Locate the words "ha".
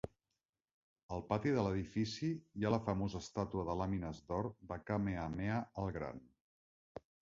2.65-2.71